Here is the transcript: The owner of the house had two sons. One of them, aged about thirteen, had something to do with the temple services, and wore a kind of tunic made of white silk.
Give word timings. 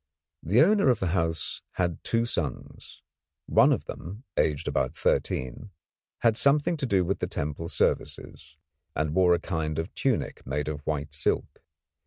The 0.41 0.63
owner 0.63 0.89
of 0.89 0.99
the 0.99 1.09
house 1.13 1.61
had 1.73 2.03
two 2.03 2.25
sons. 2.25 3.03
One 3.45 3.71
of 3.71 3.85
them, 3.85 4.23
aged 4.35 4.67
about 4.67 4.95
thirteen, 4.95 5.69
had 6.21 6.35
something 6.35 6.75
to 6.77 6.87
do 6.87 7.05
with 7.05 7.19
the 7.19 7.27
temple 7.27 7.67
services, 7.69 8.57
and 8.95 9.13
wore 9.13 9.35
a 9.35 9.39
kind 9.39 9.77
of 9.77 9.93
tunic 9.93 10.43
made 10.43 10.67
of 10.67 10.79
white 10.87 11.13
silk. 11.13 11.61